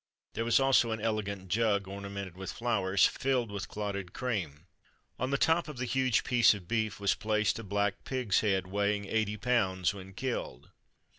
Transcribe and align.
There 0.33 0.45
was 0.45 0.59
also 0.59 0.89
an 0.89 0.99
elegant 0.99 1.47
jug, 1.49 1.87
ornamented 1.87 2.35
with 2.35 2.51
flowers, 2.51 3.05
filled 3.05 3.51
with 3.51 3.67
clotted 3.67 4.13
cream. 4.13 4.65
On 5.19 5.29
the 5.29 5.37
top 5.37 5.67
of 5.67 5.77
the 5.77 5.85
huge 5.85 6.23
piece 6.23 6.55
of 6.55 6.67
beef, 6.67 6.99
was 6.99 7.13
placed 7.13 7.59
a 7.59 7.63
black 7.63 8.03
pig's 8.03 8.39
head, 8.39 8.65
weighing 8.65 9.05
eighty 9.05 9.37
pounds 9.37 9.93
when 9.93 10.13
killed. 10.13 10.71